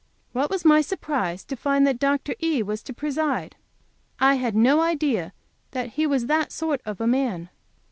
[0.33, 2.33] What was my surprise to find that Dr.
[2.41, 2.63] E.
[2.63, 3.55] was to preside!
[4.19, 5.31] I had no idea
[5.73, 7.49] that he was that sort of a man.